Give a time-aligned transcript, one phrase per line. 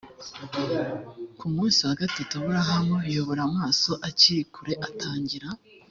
[1.37, 5.47] ku munsi wa gatatu aburahamu yubura amaso akiri kure atangira